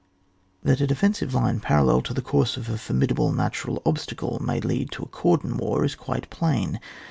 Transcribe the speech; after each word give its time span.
That 0.63 0.81
a 0.81 0.87
defensive 0.87 1.31
line 1.35 1.59
parallel 1.59 2.01
to 2.01 2.13
the 2.15 2.23
course 2.23 2.57
of 2.57 2.69
a 2.69 2.79
formidable 2.79 3.31
natural 3.31 3.83
obstacle 3.85 4.39
may 4.43 4.59
lead 4.59 4.89
to 4.93 5.03
a 5.03 5.07
cordon 5.07 5.57
war 5.57 5.85
is 5.85 5.93
quite 5.93 6.27
plain. 6.31 6.79